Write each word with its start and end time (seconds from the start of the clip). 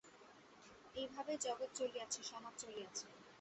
এইভাবেই 0.95 1.37
জগৎ 1.37 1.69
চলিয়াছে, 1.75 2.19
সমাজ 2.23 2.53
চলিয়াছে। 2.61 3.05